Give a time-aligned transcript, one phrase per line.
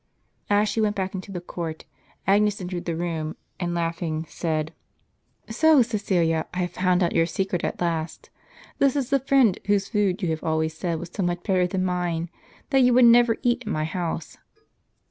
[0.49, 1.85] As she went back into the court,
[2.25, 4.73] Agnes entered the room, and laughing, said:"
[5.49, 8.31] So, Csecilia, I have found out your secret at last.
[8.79, 11.85] This is the friend whose food you have always said was so much better than
[11.85, 12.31] mine,
[12.71, 14.39] that you would never eat at my house.